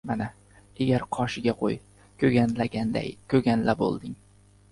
Mana, 0.09 0.27
egar 0.85 1.03
qoshiga 1.17 1.53
qo‘y 1.59 1.75
ko‘ganlaganday 2.23 3.13
ko‘ganlabolding. 3.35 4.17